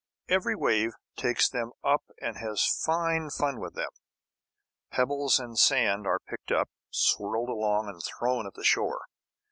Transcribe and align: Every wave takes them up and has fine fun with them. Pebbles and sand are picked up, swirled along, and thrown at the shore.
Every 0.29 0.55
wave 0.55 0.93
takes 1.15 1.47
them 1.47 1.73
up 1.83 2.01
and 2.19 2.35
has 2.39 2.65
fine 2.65 3.29
fun 3.29 3.59
with 3.59 3.75
them. 3.75 3.91
Pebbles 4.89 5.39
and 5.39 5.59
sand 5.59 6.07
are 6.07 6.17
picked 6.27 6.51
up, 6.51 6.69
swirled 6.89 7.49
along, 7.49 7.87
and 7.87 8.01
thrown 8.03 8.47
at 8.47 8.55
the 8.55 8.63
shore. 8.63 9.05